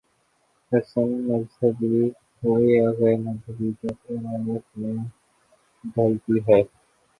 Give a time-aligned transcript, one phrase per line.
[0.71, 1.97] رسم مذہبی
[2.41, 4.95] ہو یا غیر مذہبی جب روایت میں
[5.83, 6.61] ڈھلتی ہے۔